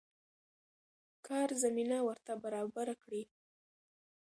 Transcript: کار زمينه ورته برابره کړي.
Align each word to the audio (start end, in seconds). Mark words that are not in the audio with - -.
کار 1.27 1.49
زمينه 1.63 1.97
ورته 2.07 2.31
برابره 2.43 2.95
کړي. 3.03 3.23